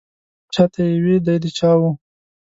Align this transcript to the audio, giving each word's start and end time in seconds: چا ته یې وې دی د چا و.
چا 0.53 0.63
ته 0.73 0.79
یې 0.89 0.95
وې 1.03 1.17
دی 1.25 1.35
د 1.43 1.45
چا 1.57 1.71
و. 1.79 1.81